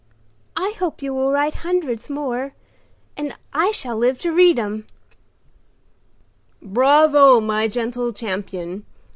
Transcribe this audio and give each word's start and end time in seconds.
I 0.57 0.73
hope 0.79 1.03
you 1.03 1.13
will 1.13 1.31
write 1.31 1.53
hundreds 1.53 2.09
more, 2.09 2.55
and 3.15 3.35
I 3.53 3.69
shall 3.69 3.95
live 3.95 4.17
to 4.21 4.31
read 4.31 4.57
'em." 4.57 4.87
"Bravo, 6.59 7.39
my 7.39 7.67
gentle 7.67 8.11
champion! 8.11 8.83